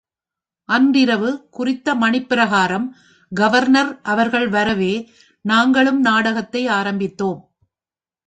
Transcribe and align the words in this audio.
அன்றிரவு 0.69 1.47
குறித்த 1.49 1.93
மணிப்பிரகாரம் 1.95 2.87
கவர்னர் 3.31 3.99
அவர்கள் 4.03 4.47
வரவே, 4.47 4.93
நாங்களும் 5.45 5.99
நாடகத்தை 5.99 6.67
ஆரம்பித்தோம். 6.69 7.41